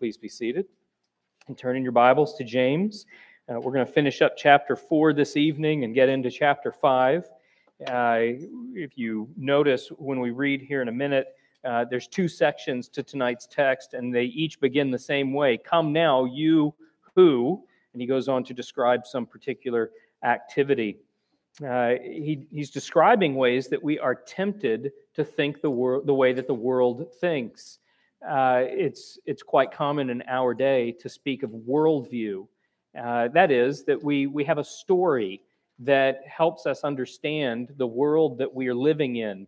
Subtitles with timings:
[0.00, 0.64] Please be seated
[1.46, 3.04] and turn in your Bibles to James.
[3.46, 7.28] Uh, we're going to finish up chapter 4 this evening and get into chapter 5.
[7.86, 8.18] Uh,
[8.72, 11.26] if you notice when we read here in a minute,
[11.66, 15.92] uh, there's two sections to tonight's text, and they each begin the same way Come
[15.92, 16.72] now, you
[17.14, 17.62] who,
[17.92, 19.90] and he goes on to describe some particular
[20.24, 20.96] activity.
[21.62, 26.32] Uh, he, he's describing ways that we are tempted to think the, wor- the way
[26.32, 27.80] that the world thinks.
[28.26, 32.46] Uh, it's, it's quite common in our day to speak of worldview.
[32.98, 35.40] Uh, that is, that we, we have a story
[35.78, 39.46] that helps us understand the world that we are living in,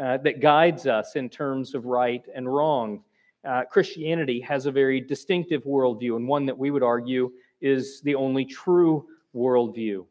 [0.00, 3.02] uh, that guides us in terms of right and wrong.
[3.44, 8.14] Uh, Christianity has a very distinctive worldview, and one that we would argue is the
[8.14, 10.04] only true worldview.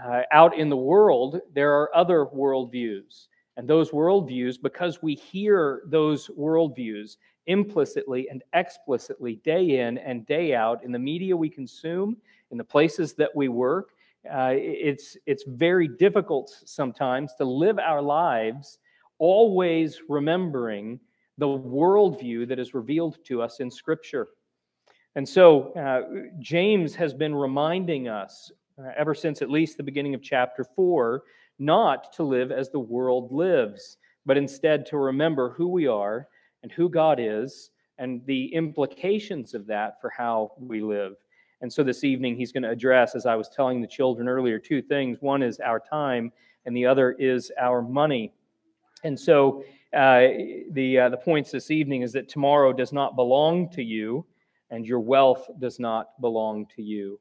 [0.00, 3.26] Uh, out in the world, there are other worldviews.
[3.60, 10.54] And those worldviews, because we hear those worldviews implicitly and explicitly day in and day
[10.54, 12.16] out in the media we consume,
[12.52, 13.90] in the places that we work,
[14.32, 18.78] uh, it's, it's very difficult sometimes to live our lives
[19.18, 20.98] always remembering
[21.36, 24.28] the worldview that is revealed to us in Scripture.
[25.16, 30.14] And so, uh, James has been reminding us uh, ever since at least the beginning
[30.14, 31.24] of chapter 4
[31.60, 36.26] not to live as the world lives, but instead to remember who we are
[36.62, 41.14] and who God is and the implications of that for how we live.
[41.60, 44.58] And so this evening, he's going to address, as I was telling the children earlier,
[44.58, 45.18] two things.
[45.20, 46.32] One is our time,
[46.64, 48.32] and the other is our money.
[49.04, 49.62] And so
[49.94, 50.20] uh,
[50.72, 54.24] the, uh, the points this evening is that tomorrow does not belong to you,
[54.70, 57.20] and your wealth does not belong to you.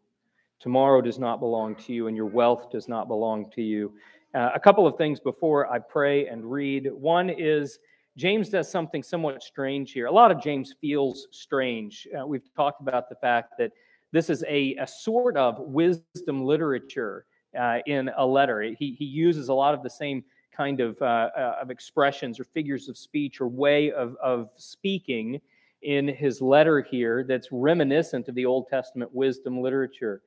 [0.62, 3.94] Tomorrow does not belong to you, and your wealth does not belong to you.
[4.36, 6.92] Uh, a couple of things before I pray and read.
[6.94, 7.80] One is
[8.16, 10.06] James does something somewhat strange here.
[10.06, 12.08] A lot of James feels strange.
[12.16, 13.72] Uh, we've talked about the fact that
[14.12, 17.26] this is a, a sort of wisdom literature
[17.60, 18.62] uh, in a letter.
[18.62, 20.24] He, he uses a lot of the same
[20.56, 25.42] kind of, uh, uh, of expressions or figures of speech or way of, of speaking
[25.82, 30.22] in his letter here that's reminiscent of the Old Testament wisdom literature.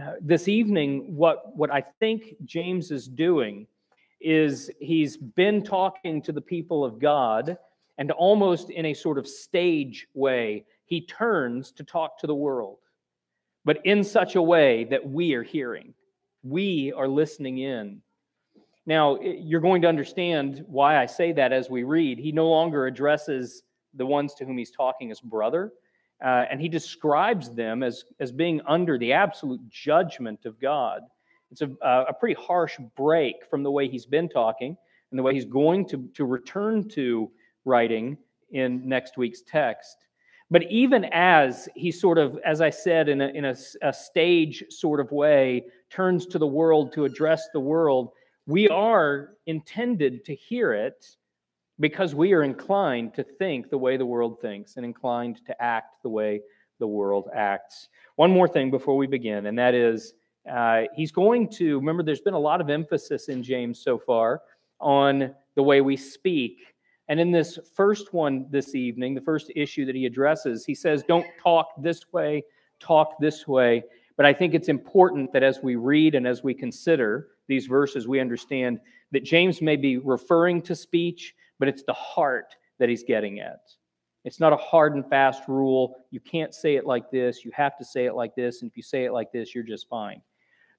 [0.00, 3.66] Uh, this evening, what, what I think James is doing
[4.22, 7.58] is he's been talking to the people of God,
[7.98, 12.78] and almost in a sort of stage way, he turns to talk to the world,
[13.66, 15.92] but in such a way that we are hearing,
[16.42, 18.00] we are listening in.
[18.86, 22.18] Now, you're going to understand why I say that as we read.
[22.18, 25.70] He no longer addresses the ones to whom he's talking as brother,
[26.22, 31.02] uh, and he describes them as, as being under the absolute judgment of God.
[31.50, 34.76] It's a, a pretty harsh break from the way he's been talking
[35.10, 37.30] and the way he's going to, to return to
[37.64, 38.16] writing
[38.52, 39.96] in next week's text.
[40.50, 44.64] But even as he sort of, as I said, in a, in a, a stage
[44.68, 48.10] sort of way, turns to the world to address the world,
[48.46, 51.16] we are intended to hear it
[51.82, 56.00] because we are inclined to think the way the world thinks and inclined to act
[56.04, 56.40] the way
[56.78, 57.88] the world acts.
[58.14, 60.14] One more thing before we begin, and that is
[60.48, 64.42] uh, he's going to, remember, there's been a lot of emphasis in James so far
[64.80, 66.58] on the way we speak.
[67.08, 71.02] And in this first one this evening, the first issue that he addresses, he says,
[71.02, 72.44] Don't talk this way,
[72.78, 73.82] talk this way.
[74.16, 78.06] But I think it's important that as we read and as we consider these verses,
[78.06, 78.78] we understand
[79.10, 83.60] that James may be referring to speech, but it's the heart that he's getting at.
[84.24, 85.96] It's not a hard and fast rule.
[86.10, 87.44] You can't say it like this.
[87.44, 88.62] You have to say it like this.
[88.62, 90.22] And if you say it like this, you're just fine.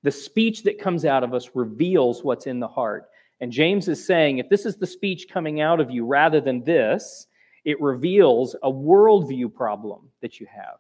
[0.04, 3.10] The speech that comes out of us reveals what's in the heart.
[3.42, 6.64] And James is saying if this is the speech coming out of you rather than
[6.64, 7.28] this,
[7.66, 10.78] it reveals a worldview problem that you have.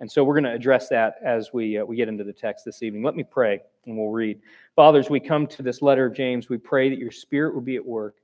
[0.00, 2.64] And so we're going to address that as we, uh, we get into the text
[2.64, 3.02] this evening.
[3.02, 4.40] Let me pray and we'll read.
[4.76, 6.48] Fathers, we come to this letter of James.
[6.48, 8.16] We pray that your spirit will be at work,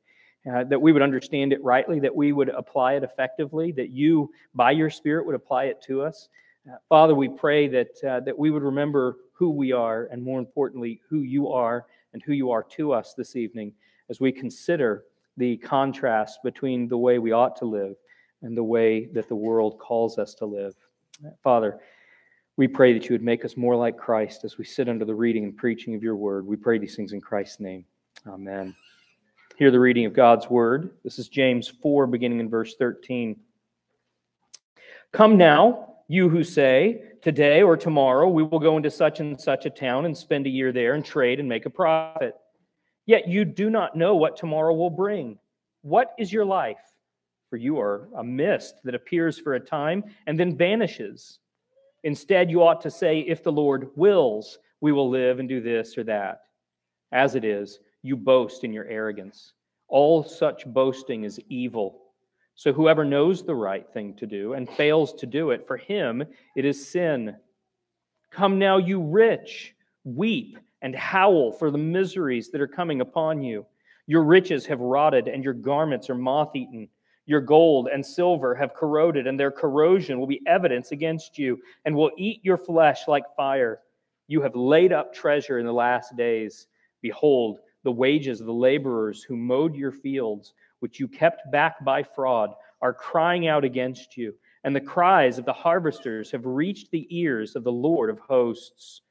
[0.53, 4.31] uh, that we would understand it rightly, that we would apply it effectively, that you,
[4.55, 6.29] by your spirit, would apply it to us.
[6.71, 10.39] Uh, Father, we pray that, uh, that we would remember who we are, and more
[10.39, 13.73] importantly, who you are and who you are to us this evening
[14.11, 15.05] as we consider
[15.37, 17.97] the contrast between the way we ought to live
[18.43, 20.75] and the way that the world calls us to live.
[21.43, 21.81] Father,
[22.57, 25.15] we pray that you would make us more like Christ as we sit under the
[25.15, 26.47] reading and preaching of your word.
[26.47, 27.85] We pray these things in Christ's name.
[28.27, 28.77] Amen.
[29.57, 30.91] Hear the reading of God's word.
[31.05, 33.37] This is James 4, beginning in verse 13.
[35.13, 39.65] Come now you who say, Today or tomorrow we will go into such and such
[39.65, 42.35] a town and spend a year there and trade and make a profit.
[43.07, 45.39] Yet you do not know what tomorrow will bring.
[45.83, 46.79] What is your life?
[47.55, 51.39] for you are a mist that appears for a time and then vanishes.
[52.03, 55.97] Instead, you ought to say, If the Lord wills, we will live and do this
[55.97, 56.41] or that.
[57.13, 59.55] As it is, you boast in your arrogance.
[59.89, 62.03] All such boasting is evil.
[62.55, 66.23] So whoever knows the right thing to do and fails to do it, for him
[66.55, 67.35] it is sin.
[68.31, 69.75] Come now, you rich,
[70.05, 73.65] weep and howl for the miseries that are coming upon you.
[74.07, 76.89] Your riches have rotted, and your garments are moth eaten.
[77.25, 81.97] Your gold and silver have corroded, and their corrosion will be evidence against you, and
[81.97, 83.81] will eat your flesh like fire.
[84.29, 86.67] You have laid up treasure in the last days.
[87.01, 92.03] Behold, the wages of the laborers who mowed your fields, which you kept back by
[92.03, 94.35] fraud, are crying out against you,
[94.65, 99.03] and the cries of the harvesters have reached the ears of the Lord of hosts.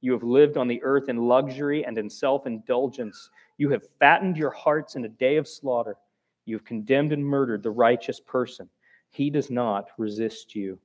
[0.00, 3.30] You have lived on the earth in luxury and in self indulgence.
[3.58, 5.96] You have fattened your hearts in a day of slaughter.
[6.44, 8.68] You have condemned and murdered the righteous person.
[9.10, 10.78] He does not resist you.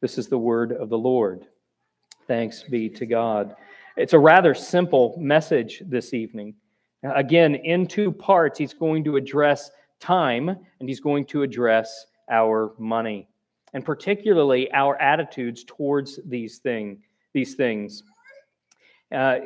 [0.00, 1.46] This is the word of the Lord.
[2.26, 3.56] Thanks be to God.
[3.96, 6.54] It's a rather simple message this evening.
[7.04, 9.70] Again, in two parts, he's going to address
[10.00, 13.28] time and he's going to address our money,
[13.74, 16.98] and particularly our attitudes towards these, thing,
[17.34, 18.02] these things.
[19.14, 19.38] Uh,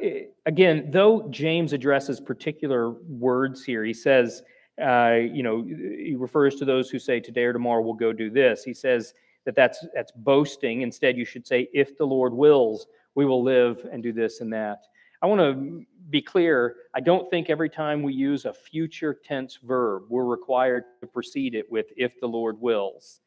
[0.47, 4.43] again, though James addresses particular words here, he says,
[4.81, 8.31] uh, you know, he refers to those who say, Today or tomorrow we'll go do
[8.31, 8.63] this.
[8.63, 9.13] He says
[9.45, 10.83] that that's, that's boasting.
[10.83, 14.53] Instead, you should say, If the Lord wills, we will live and do this and
[14.53, 14.85] that.
[15.21, 16.77] I want to be clear.
[16.95, 21.55] I don't think every time we use a future tense verb, we're required to precede
[21.55, 23.21] it with, If the Lord wills.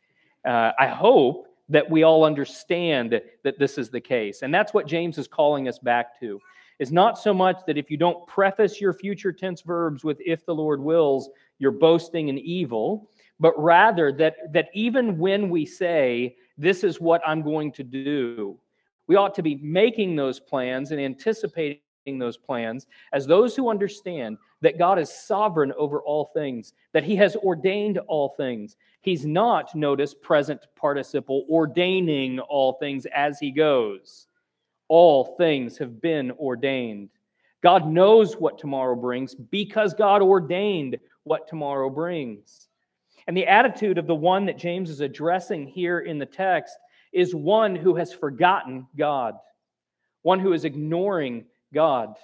[0.46, 4.42] Uh, I hope that we all understand that this is the case.
[4.42, 6.40] And that's what James is calling us back to
[6.80, 10.46] is not so much that if you don't preface your future tense verbs with if
[10.48, 11.30] the Lord wills,
[11.60, 17.22] you're boasting in evil, but rather that, that even when we say, this is what
[17.26, 18.58] I'm going to do,
[19.08, 21.80] we ought to be making those plans and anticipating
[22.18, 27.16] those plans as those who understand that God is sovereign over all things, that He
[27.18, 28.76] has ordained all things.
[29.02, 34.28] He's not, notice, present participle, ordaining all things as He goes
[34.92, 37.10] all things have been ordained.
[37.64, 42.68] God knows what tomorrow brings because God ordained what tomorrow brings.
[43.26, 46.76] And the attitude of the one that James is addressing here in the text
[47.12, 49.36] is one who has forgotten God,
[50.22, 52.16] one who is ignoring God,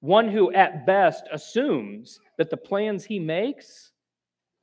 [0.00, 3.92] one who at best assumes that the plans he makes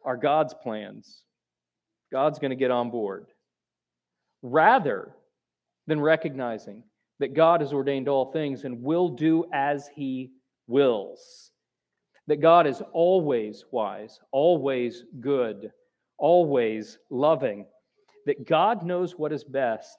[0.04, 1.24] are God's plans.
[2.12, 3.28] God's going to get on board.
[4.42, 5.16] Rather
[5.88, 6.84] than recognizing
[7.20, 10.32] that God has ordained all things and will do as he
[10.68, 11.52] wills.
[12.28, 15.72] That God is always wise, always good,
[16.18, 17.66] always loving.
[18.26, 19.98] That God knows what is best.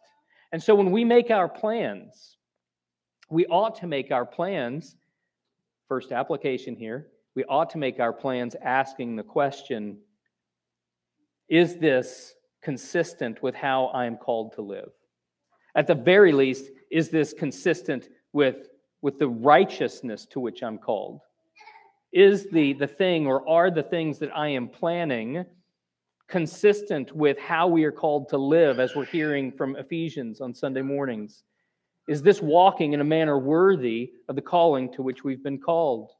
[0.52, 2.36] And so when we make our plans,
[3.30, 4.96] we ought to make our plans,
[5.88, 9.98] first application here, we ought to make our plans asking the question
[11.48, 14.90] Is this consistent with how I am called to live?
[15.74, 18.68] At the very least, is this consistent with,
[19.00, 21.20] with the righteousness to which I'm called?
[22.12, 25.46] Is the, the thing or are the things that I am planning
[26.32, 30.80] consistent with how we are called to live, as we're hearing from Ephesians on Sunday
[30.80, 31.44] mornings?
[32.08, 36.10] Is this walking in a manner worthy of the calling to which we've been called?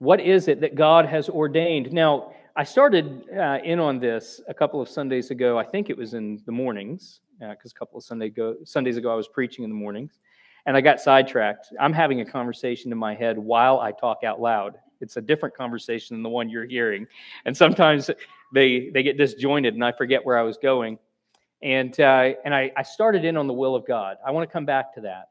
[0.00, 1.90] What is it that God has ordained?
[1.94, 5.58] Now, I started uh, in on this a couple of Sundays ago.
[5.58, 8.98] I think it was in the mornings, because uh, a couple of Sunday go, Sundays
[8.98, 10.20] ago I was preaching in the mornings,
[10.66, 11.68] and I got sidetracked.
[11.80, 14.76] I'm having a conversation in my head while I talk out loud.
[15.02, 17.06] It's a different conversation than the one you're hearing,
[17.44, 18.10] and sometimes
[18.54, 20.98] they they get disjointed, and I forget where I was going.
[21.62, 24.16] And uh, and I, I started in on the will of God.
[24.26, 25.28] I want to come back to that.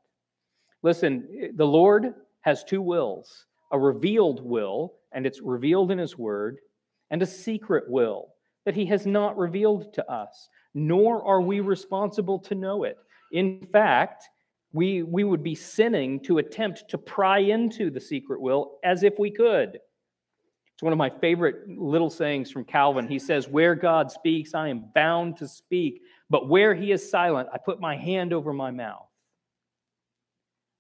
[0.84, 6.60] Listen, the Lord has two wills: a revealed will, and it's revealed in His Word
[7.12, 8.30] and a secret will
[8.66, 12.98] that he has not revealed to us, nor are we responsible to know it.
[13.32, 14.30] In fact,
[14.74, 19.20] we, we would be sinning to attempt to pry into the secret will as if
[19.20, 19.80] we could.
[20.82, 23.08] It's one of my favorite little sayings from Calvin.
[23.08, 27.50] He says, Where God speaks, I am bound to speak, but where he is silent,
[27.54, 29.08] I put my hand over my mouth.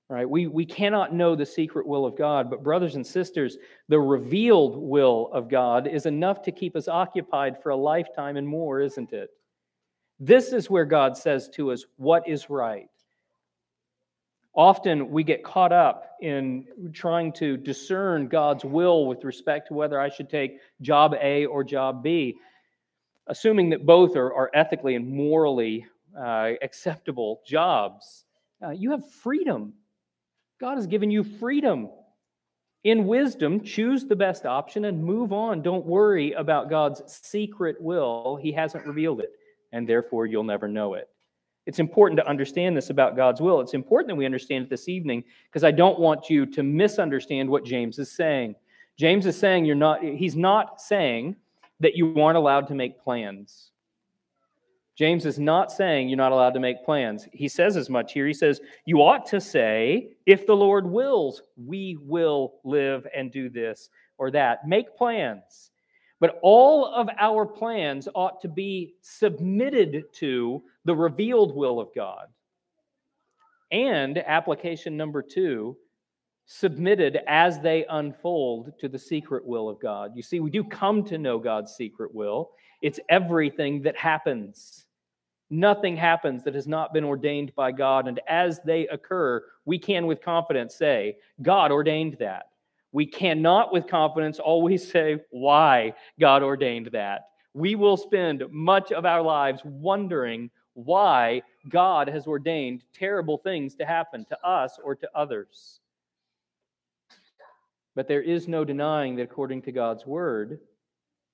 [0.09, 0.29] Right?
[0.29, 3.57] We, we cannot know the secret will of God, but brothers and sisters,
[3.87, 8.47] the revealed will of God is enough to keep us occupied for a lifetime and
[8.47, 9.29] more, isn't it?
[10.19, 12.89] This is where God says to us what is right.
[14.53, 19.99] Often we get caught up in trying to discern God's will with respect to whether
[19.99, 22.37] I should take job A or job B,
[23.27, 25.85] assuming that both are, are ethically and morally
[26.19, 28.25] uh, acceptable jobs.
[28.63, 29.73] Uh, you have freedom.
[30.59, 31.89] God has given you freedom.
[32.83, 35.61] In wisdom, choose the best option and move on.
[35.61, 38.37] Don't worry about God's secret will.
[38.41, 39.31] He hasn't revealed it,
[39.71, 41.07] and therefore you'll never know it.
[41.65, 43.61] It's important to understand this about God's will.
[43.61, 47.49] It's important that we understand it this evening because I don't want you to misunderstand
[47.49, 48.55] what James is saying.
[48.97, 51.35] James is saying you're not, he's not saying
[51.79, 53.71] that you aren't allowed to make plans.
[54.95, 57.27] James is not saying you're not allowed to make plans.
[57.31, 58.27] He says as much here.
[58.27, 63.49] He says, You ought to say, if the Lord wills, we will live and do
[63.49, 64.67] this or that.
[64.67, 65.71] Make plans.
[66.21, 72.27] But all of our plans ought to be submitted to the revealed will of God.
[73.71, 75.75] And application number two,
[76.45, 80.11] submitted as they unfold to the secret will of God.
[80.15, 82.51] You see, we do come to know God's secret will,
[82.81, 84.85] it's everything that happens.
[85.49, 88.07] Nothing happens that has not been ordained by God.
[88.07, 92.50] And as they occur, we can with confidence say, God ordained that.
[92.91, 97.27] We cannot with confidence always say why God ordained that.
[97.53, 103.85] We will spend much of our lives wondering why God has ordained terrible things to
[103.85, 105.81] happen to us or to others.
[107.93, 110.59] But there is no denying that according to God's word,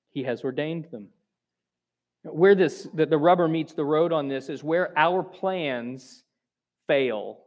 [0.10, 1.10] He has ordained them.
[2.24, 6.24] Where this that the rubber meets the road on this is where our plans
[6.88, 7.40] fail.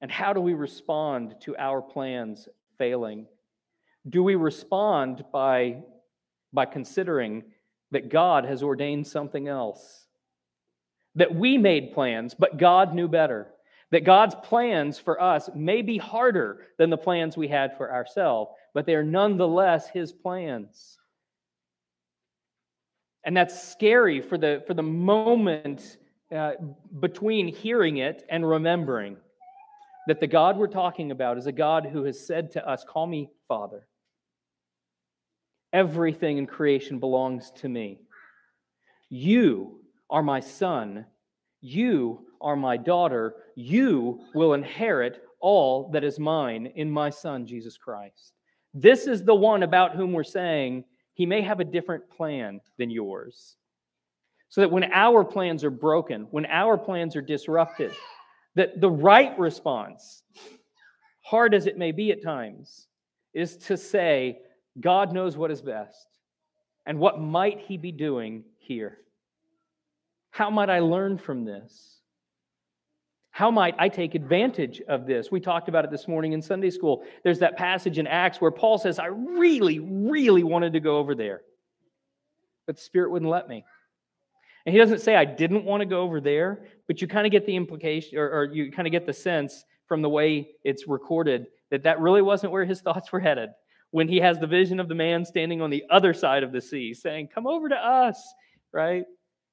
[0.00, 3.26] And how do we respond to our plans failing?
[4.08, 5.82] Do we respond by,
[6.52, 7.44] by considering
[7.90, 10.06] that God has ordained something else?
[11.14, 13.48] That we made plans, but God knew better.
[13.90, 18.50] That God's plans for us may be harder than the plans we had for ourselves,
[18.74, 20.98] but they are nonetheless His plans.
[23.24, 25.98] And that's scary for the, for the moment
[26.34, 26.52] uh,
[27.00, 29.16] between hearing it and remembering
[30.06, 33.06] that the God we're talking about is a God who has said to us, Call
[33.06, 33.86] me Father.
[35.72, 38.00] Everything in creation belongs to me.
[39.08, 41.06] You are my son.
[41.60, 43.34] You are my daughter.
[43.56, 48.32] You will inherit all that is mine in my son, Jesus Christ.
[48.74, 50.84] This is the one about whom we're saying
[51.14, 53.56] he may have a different plan than yours.
[54.48, 57.92] So that when our plans are broken, when our plans are disrupted,
[58.56, 60.22] that the right response,
[61.22, 62.88] hard as it may be at times,
[63.32, 64.38] is to say,
[64.80, 66.06] God knows what is best.
[66.86, 68.98] And what might He be doing here?
[70.30, 72.00] How might I learn from this?
[73.30, 75.30] How might I take advantage of this?
[75.30, 77.04] We talked about it this morning in Sunday school.
[77.22, 81.14] There's that passage in Acts where Paul says, I really, really wanted to go over
[81.14, 81.42] there,
[82.66, 83.64] but the Spirit wouldn't let me.
[84.66, 87.30] And he doesn't say, I didn't want to go over there, but you kind of
[87.30, 90.88] get the implication, or, or you kind of get the sense from the way it's
[90.88, 93.50] recorded that that really wasn't where his thoughts were headed.
[93.92, 96.60] When he has the vision of the man standing on the other side of the
[96.60, 98.20] sea saying, Come over to us,
[98.72, 99.04] right?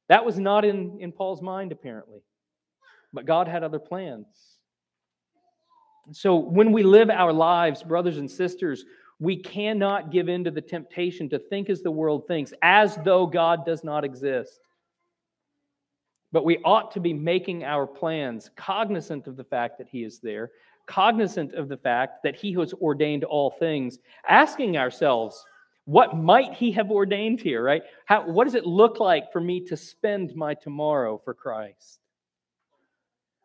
[0.09, 2.19] That was not in, in Paul's mind, apparently.
[3.13, 4.25] But God had other plans.
[6.11, 8.83] So when we live our lives, brothers and sisters,
[9.19, 13.27] we cannot give in to the temptation to think as the world thinks, as though
[13.27, 14.59] God does not exist.
[16.33, 20.19] But we ought to be making our plans cognizant of the fact that He is
[20.19, 20.51] there,
[20.87, 25.45] cognizant of the fact that He has ordained all things, asking ourselves,
[25.85, 27.83] what might He have ordained here, right?
[28.05, 31.99] How, what does it look like for me to spend my tomorrow for Christ?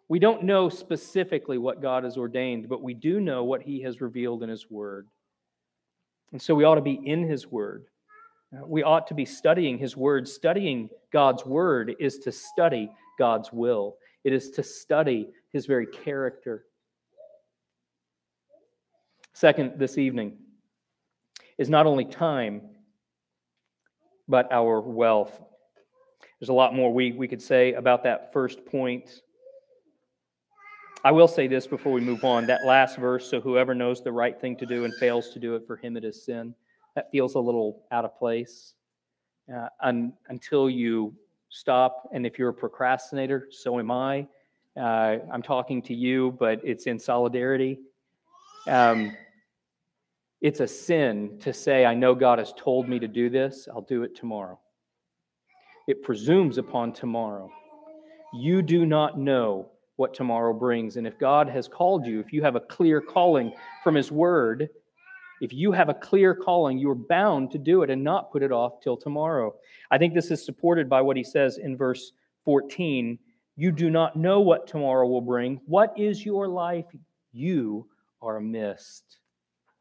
[0.08, 4.00] We don't know specifically what God has ordained, but we do know what He has
[4.00, 5.06] revealed in His Word.
[6.32, 7.84] And so we ought to be in His Word.
[8.52, 10.28] Uh, we ought to be studying His Word.
[10.28, 16.64] Studying God's Word is to study God's will, it is to study His very character.
[19.34, 20.36] Second, this evening
[21.58, 22.62] is not only time,
[24.26, 25.40] but our wealth.
[26.40, 29.22] There's a lot more we, we could say about that first point.
[31.04, 32.46] I will say this before we move on.
[32.46, 35.54] That last verse, so whoever knows the right thing to do and fails to do
[35.54, 36.54] it, for him it is sin
[36.94, 38.74] that feels a little out of place
[39.54, 41.14] uh, un, until you
[41.48, 42.08] stop.
[42.12, 44.26] And if you're a procrastinator, so am I.
[44.76, 47.80] Uh, I'm talking to you, but it's in solidarity.
[48.68, 49.16] Um,
[50.40, 53.80] it's a sin to say, I know God has told me to do this, I'll
[53.82, 54.58] do it tomorrow.
[55.88, 57.50] It presumes upon tomorrow.
[58.34, 60.96] You do not know what tomorrow brings.
[60.96, 63.52] And if God has called you, if you have a clear calling
[63.82, 64.68] from His Word,
[65.40, 68.42] if you have a clear calling, you are bound to do it and not put
[68.42, 69.54] it off till tomorrow.
[69.90, 72.12] I think this is supported by what he says in verse
[72.44, 73.18] 14
[73.56, 75.60] You do not know what tomorrow will bring.
[75.66, 76.86] What is your life?
[77.32, 77.86] You
[78.20, 79.18] are mist.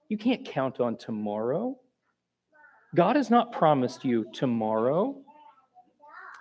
[0.09, 1.77] You can't count on tomorrow.
[2.95, 5.17] God has not promised you tomorrow.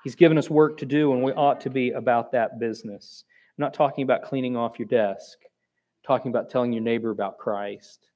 [0.04, 3.24] He's given us work to do, and we ought to be about that business.
[3.26, 7.38] I'm not talking about cleaning off your desk, I'm talking about telling your neighbor about
[7.38, 8.06] Christ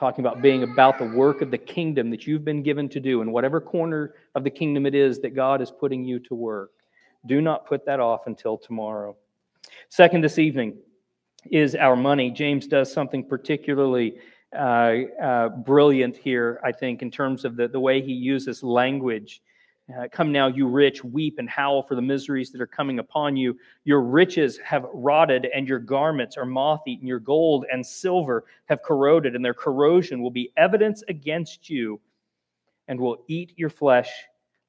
[0.00, 3.20] talking about being about the work of the kingdom that you've been given to do
[3.20, 6.70] in whatever corner of the kingdom it is that God is putting you to work.
[7.26, 9.14] Do not put that off until tomorrow.
[9.90, 10.78] Second, this evening
[11.50, 12.30] is our money.
[12.30, 14.14] James does something particularly
[14.56, 19.42] uh, uh, brilliant here, I think, in terms of the, the way he uses language
[19.94, 23.36] uh, come now, you rich, weep and howl for the miseries that are coming upon
[23.36, 23.56] you.
[23.84, 27.06] Your riches have rotted, and your garments are moth eaten.
[27.06, 32.00] Your gold and silver have corroded, and their corrosion will be evidence against you
[32.88, 34.10] and will eat your flesh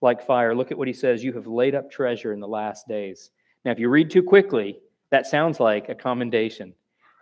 [0.02, 0.56] like fire.
[0.56, 3.32] Look at what he says You have laid up treasure in the last days.
[3.66, 6.74] Now, if you read too quickly, that sounds like a commendation.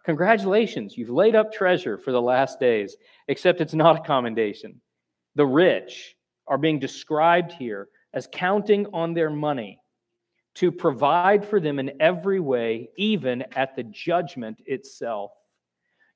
[0.06, 2.96] Congratulations, you've laid up treasure for the last days,
[3.28, 4.80] except it's not a commendation.
[5.36, 6.16] The rich,
[6.50, 9.80] are being described here as counting on their money
[10.56, 15.32] to provide for them in every way, even at the judgment itself.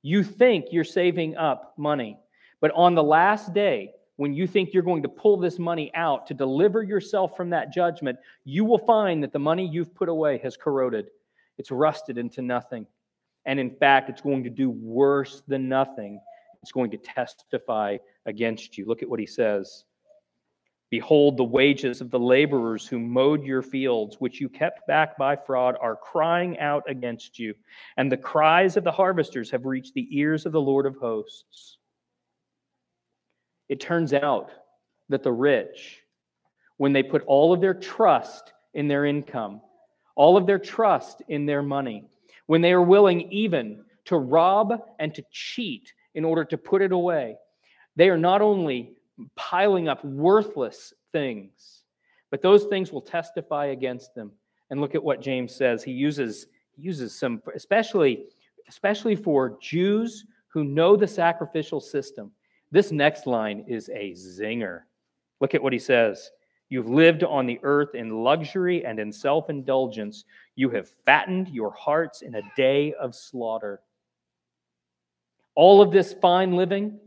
[0.01, 2.17] You think you're saving up money,
[2.59, 6.27] but on the last day, when you think you're going to pull this money out
[6.27, 10.39] to deliver yourself from that judgment, you will find that the money you've put away
[10.39, 11.07] has corroded.
[11.57, 12.85] It's rusted into nothing.
[13.45, 16.19] And in fact, it's going to do worse than nothing.
[16.61, 18.85] It's going to testify against you.
[18.85, 19.83] Look at what he says.
[20.93, 25.35] Behold, the wages of the laborers who mowed your fields, which you kept back by
[25.35, 27.55] fraud, are crying out against you.
[27.97, 31.79] And the cries of the harvesters have reached the ears of the Lord of hosts.
[33.69, 34.51] It turns out
[35.09, 36.03] that the rich,
[36.77, 39.61] when they put all of their trust in their income,
[40.15, 42.05] all of their trust in their money,
[42.45, 46.91] when they are willing even to rob and to cheat in order to put it
[46.91, 47.37] away,
[47.95, 48.93] they are not only
[49.35, 51.83] piling up worthless things.
[52.31, 54.31] But those things will testify against them.
[54.69, 55.83] And look at what James says.
[55.83, 58.25] He uses, he uses some, especially,
[58.67, 62.31] especially for Jews who know the sacrificial system.
[62.71, 64.81] This next line is a zinger.
[65.41, 66.31] Look at what he says.
[66.69, 70.25] You've lived on the earth in luxury and in self indulgence.
[70.55, 73.81] You have fattened your hearts in a day of slaughter.
[75.53, 76.97] All of this fine living,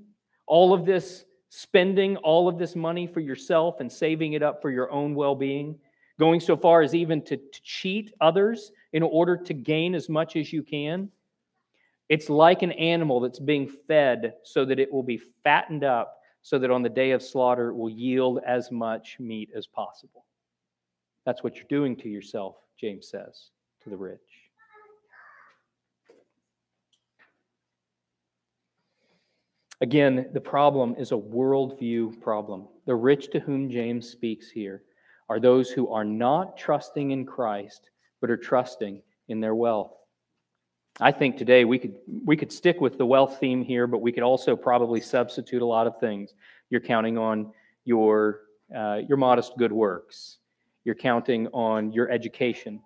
[0.46, 1.24] all of this
[1.56, 5.34] spending all of this money for yourself and saving it up for your own well
[5.34, 5.74] being,
[6.20, 10.36] going so far as even to, to, cheat others in order to gain as much
[10.36, 11.08] as you can.
[12.10, 16.58] It's like an animal that's being fed so that it will be fattened up, so
[16.58, 20.26] that on the day of slaughter it will yield as much meat as possible.
[21.24, 23.48] That's what you're doing to yourself, James says
[23.82, 24.35] to the rich.
[29.82, 32.66] Again, the problem is a worldview problem.
[32.86, 34.82] The rich to whom James speaks here
[35.28, 39.92] are those who are not trusting in Christ, but are trusting in their wealth.
[40.98, 44.12] I think today we could we could stick with the wealth theme here, but we
[44.12, 46.32] could also probably substitute a lot of things.
[46.70, 47.52] You're counting on
[47.84, 48.40] your
[48.74, 50.38] uh, your modest good works.
[50.84, 52.80] You're counting on your education.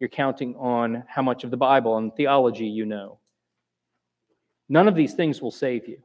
[0.00, 3.18] You're counting on how much of the Bible and theology you know.
[4.70, 5.98] None of these things will save you.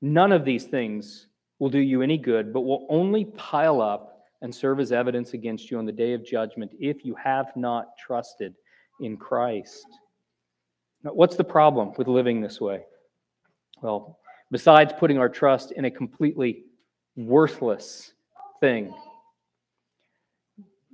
[0.00, 1.26] None of these things
[1.58, 5.70] will do you any good, but will only pile up and serve as evidence against
[5.70, 8.54] you on the day of judgment if you have not trusted
[9.00, 9.86] in Christ.
[11.02, 12.84] Now, what's the problem with living this way?
[13.82, 14.18] Well,
[14.50, 16.64] besides putting our trust in a completely
[17.16, 18.12] worthless
[18.60, 18.94] thing,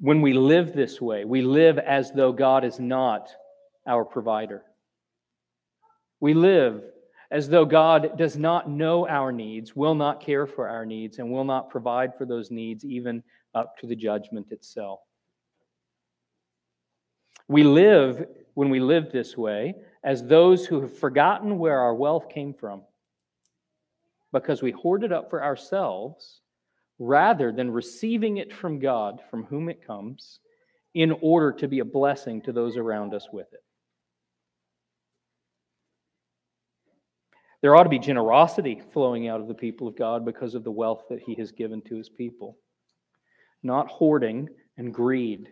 [0.01, 3.31] when we live this way, we live as though God is not
[3.87, 4.63] our provider.
[6.21, 6.83] We live
[7.35, 11.33] as though God does not know our needs, will not care for our needs, and
[11.33, 13.25] will not provide for those needs even
[13.57, 15.01] up to the judgment itself.
[17.49, 22.29] We live, when we live this way, as those who have forgotten where our wealth
[22.29, 22.83] came from
[24.33, 26.41] because we hoard it up for ourselves
[27.01, 30.39] rather than receiving it from God, from whom it comes,
[30.95, 33.64] in order to be a blessing to those around us with it.
[37.65, 40.71] There ought to be generosity flowing out of the people of God because of the
[40.71, 42.59] wealth that He has given to His people,
[43.63, 45.49] not hoarding and greed.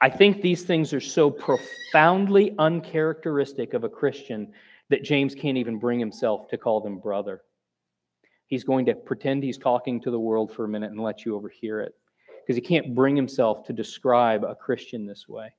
[0.00, 4.50] I think these things are so profoundly uncharacteristic of a Christian
[4.88, 7.42] that James can't even bring himself to call them brother.
[8.46, 11.36] He's going to pretend he's talking to the world for a minute and let you
[11.36, 11.92] overhear it
[12.40, 15.52] because he can't bring himself to describe a Christian this way.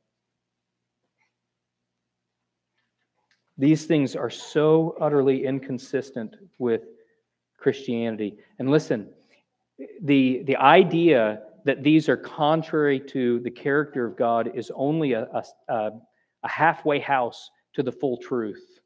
[3.62, 6.82] These things are so utterly inconsistent with
[7.60, 8.40] Christianity.
[8.58, 9.08] And listen,
[10.02, 15.28] the, the idea that these are contrary to the character of God is only a,
[15.68, 15.92] a,
[16.42, 18.80] a halfway house to the full truth.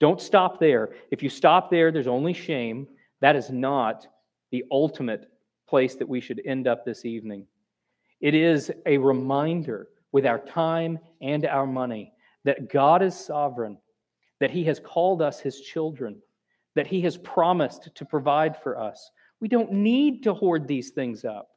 [0.00, 0.90] Don't stop there.
[1.10, 2.86] If you stop there, there's only shame.
[3.22, 4.06] That is not
[4.50, 5.30] the ultimate
[5.66, 7.46] place that we should end up this evening.
[8.20, 12.12] It is a reminder with our time and our money
[12.44, 13.78] that God is sovereign,
[14.44, 16.18] that He has called us His children,
[16.74, 19.10] that He has promised to provide for us.
[19.40, 21.48] We don't need to hoard these things up.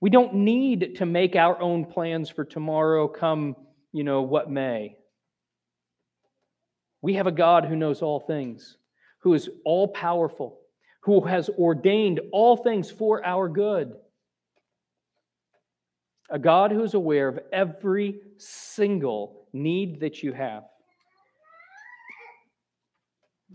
[0.00, 3.56] We don't need to make our own plans for tomorrow come,
[3.92, 4.94] you know, what may.
[7.00, 8.76] We have a God who knows all things,
[9.22, 10.60] who is all powerful,
[11.00, 13.94] who has ordained all things for our good.
[16.30, 20.62] A God who is aware of every single need that you have.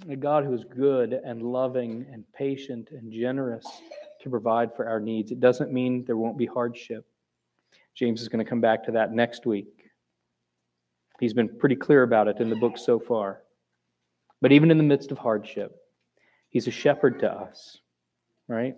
[0.09, 3.65] A God who is good and loving and patient and generous
[4.21, 5.31] to provide for our needs.
[5.31, 7.05] It doesn't mean there won't be hardship.
[7.93, 9.89] James is going to come back to that next week.
[11.19, 13.41] He's been pretty clear about it in the book so far.
[14.39, 15.75] But even in the midst of hardship,
[16.49, 17.79] he's a shepherd to us,
[18.47, 18.75] right?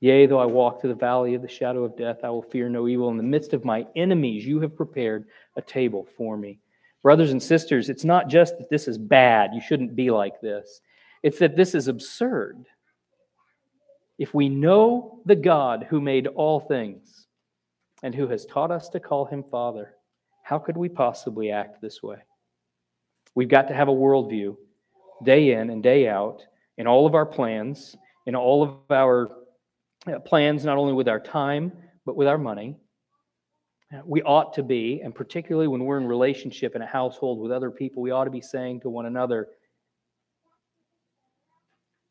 [0.00, 2.68] Yea, though I walk through the valley of the shadow of death, I will fear
[2.68, 3.08] no evil.
[3.08, 6.58] In the midst of my enemies, you have prepared a table for me.
[7.06, 10.80] Brothers and sisters, it's not just that this is bad, you shouldn't be like this.
[11.22, 12.66] It's that this is absurd.
[14.18, 17.28] If we know the God who made all things
[18.02, 19.94] and who has taught us to call him Father,
[20.42, 22.16] how could we possibly act this way?
[23.36, 24.56] We've got to have a worldview
[25.22, 26.42] day in and day out
[26.76, 27.94] in all of our plans,
[28.26, 29.30] in all of our
[30.12, 31.70] uh, plans, not only with our time,
[32.04, 32.74] but with our money.
[34.04, 37.70] We ought to be, and particularly when we're in relationship in a household with other
[37.70, 39.48] people, we ought to be saying to one another,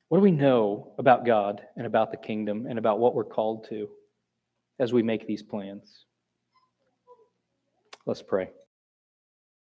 [0.08, 3.68] what do we know about God and about the kingdom and about what we're called
[3.70, 3.90] to
[4.80, 6.06] as we make these plans?
[8.06, 8.52] Let's pray.